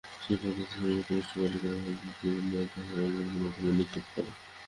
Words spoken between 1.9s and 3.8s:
পিতা স্বয়ং নদীমধ্যে